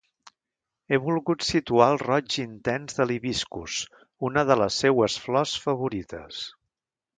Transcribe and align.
He 0.87 0.97
volgut 1.07 1.45
situar 1.47 1.89
el 1.95 1.99
roig 2.03 2.37
intens 2.45 2.97
de 3.01 3.07
l’hibiscus, 3.09 3.77
una 4.31 4.47
de 4.53 4.59
les 4.63 4.81
seues 4.85 5.21
flors 5.27 5.57
favorites. 5.69 6.45